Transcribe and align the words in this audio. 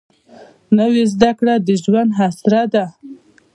نوې 0.77 1.03
زده 1.13 1.31
کړه 1.39 1.53
د 1.65 1.69
ژوند 1.83 2.11
اسره 2.27 2.61
ده 2.73 2.85